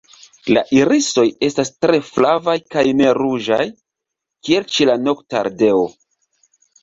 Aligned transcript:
La 0.55 0.61
irisoj 0.75 1.25
estas 1.47 1.69
tre 1.85 1.99
flavaj 2.07 2.55
kaj 2.75 2.85
ne 3.01 3.11
ruĝaj, 3.19 3.61
kiel 4.47 4.67
ĉe 4.77 4.87
la 4.91 4.95
Noktardeo. 5.03 5.85